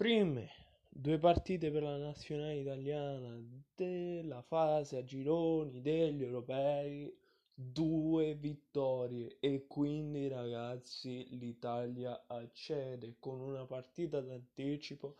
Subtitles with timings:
[0.00, 0.48] prime
[0.88, 3.38] due partite per la nazionale italiana
[3.74, 7.14] della fase a gironi degli europei,
[7.52, 15.16] due vittorie e quindi ragazzi l'Italia accede con una partita d'anticipo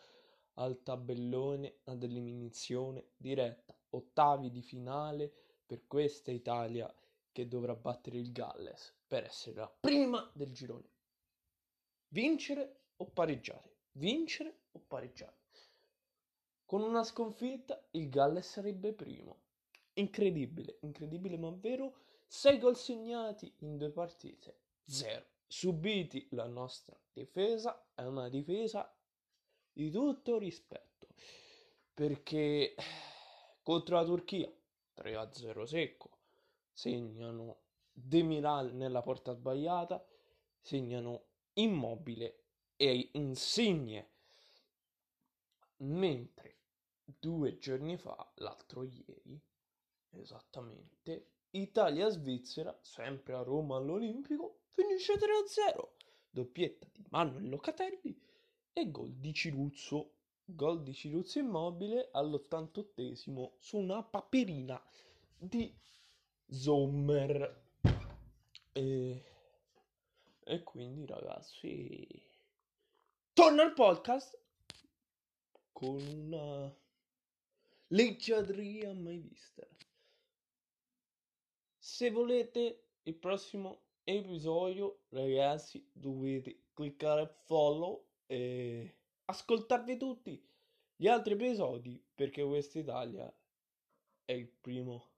[0.54, 5.30] al tabellone ad eliminazione diretta, ottavi di finale
[5.66, 6.90] per questa Italia
[7.30, 10.88] che dovrà battere il Galles per essere la prima del girone.
[12.08, 13.79] Vincere o pareggiare?
[13.92, 15.38] Vincere o pareggiare?
[16.64, 19.40] Con una sconfitta il Galles sarebbe primo.
[19.94, 21.96] Incredibile, incredibile ma vero.
[22.28, 26.28] 6 gol segnati in due partite, 0 subiti.
[26.30, 28.96] La nostra difesa è una difesa
[29.72, 31.08] di tutto rispetto
[31.92, 32.76] perché
[33.62, 34.50] contro la Turchia
[34.96, 36.18] 3-0 secco
[36.72, 37.62] segnano
[37.92, 40.02] Demiral nella porta sbagliata,
[40.60, 42.44] segnano Immobile
[42.82, 44.08] e Insigne,
[45.80, 46.56] mentre
[47.04, 49.38] due giorni fa, l'altro ieri,
[50.12, 55.88] esattamente, Italia-Svizzera, sempre a Roma all'Olimpico, finisce 3-0,
[56.30, 58.18] doppietta di Manuel Locatelli
[58.72, 60.14] e gol di Ciruzzo,
[60.46, 64.82] gol di Ciruzzo Immobile all'88esimo su una paperina
[65.36, 65.70] di
[66.46, 67.62] Sommer.
[68.72, 69.24] E,
[70.42, 72.28] e quindi ragazzi,
[73.40, 74.38] torna al podcast
[75.72, 76.70] con una
[77.86, 79.66] leggiadria mai vista.
[81.78, 90.46] Se volete il prossimo episodio, ragazzi, dovete cliccare follow e ascoltarvi tutti
[90.94, 93.34] gli altri episodi perché questa Italia
[94.26, 95.12] è il primo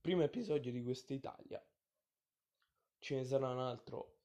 [0.00, 1.60] primo episodio di questa Italia.
[3.00, 4.21] Ce ne sarà un altro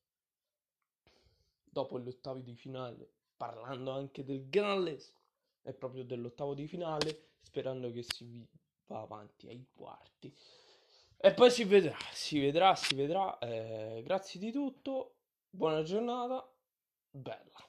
[1.78, 5.14] dopo gli ottavi di finale, parlando anche del Galles
[5.62, 8.44] e proprio dell'ottavo di finale, sperando che si
[8.88, 10.36] va avanti ai quarti.
[11.18, 13.38] E poi si vedrà, si vedrà, si vedrà.
[13.38, 15.18] Eh, grazie di tutto,
[15.52, 16.52] buona giornata,
[17.12, 17.64] bella.